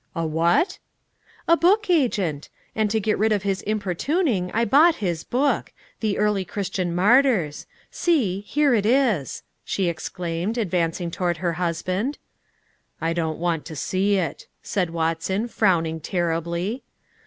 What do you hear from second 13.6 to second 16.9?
to see it," said Watson, frowning terribly.